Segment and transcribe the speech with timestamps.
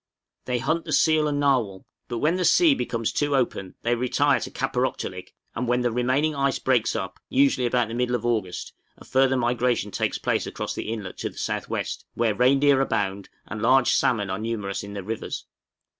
[0.45, 4.39] They hunt the seal and narwhal, but when the sea becomes too open they retire
[4.39, 8.73] to Kaparōktolik; and when the remaining ice breaks up usually about the middle of August
[8.97, 11.83] a further migration takes place across the inlet to the S.W.,
[12.15, 15.45] where reindeer abound, and large salmon are numerous in the rivers.